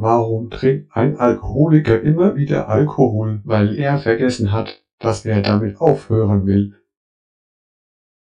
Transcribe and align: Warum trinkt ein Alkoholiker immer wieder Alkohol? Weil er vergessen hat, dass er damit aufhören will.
Warum 0.00 0.48
trinkt 0.50 0.96
ein 0.96 1.16
Alkoholiker 1.16 2.00
immer 2.00 2.36
wieder 2.36 2.68
Alkohol? 2.68 3.40
Weil 3.42 3.76
er 3.76 3.98
vergessen 3.98 4.52
hat, 4.52 4.80
dass 5.00 5.24
er 5.24 5.42
damit 5.42 5.80
aufhören 5.80 6.46
will. 6.46 6.76